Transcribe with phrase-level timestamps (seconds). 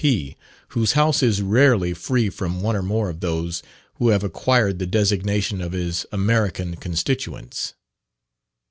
[0.03, 0.35] P.,
[0.69, 3.61] whose house is rarely free from one or more of those
[3.97, 7.75] who have acquired the designation of his "American constituents."